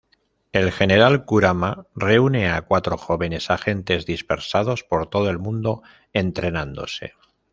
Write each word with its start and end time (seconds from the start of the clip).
El 0.51 0.71
general 0.71 1.25
Kurama 1.25 1.85
reúne 1.95 2.49
a 2.49 2.63
cuatro 2.63 2.97
jóvenes 2.97 3.51
agentes 3.51 4.07
dispersados 4.07 4.81
por 4.83 5.07
todo 5.07 5.29
el 5.29 5.37
mundo 5.37 5.83
entrenándose. 6.11 7.13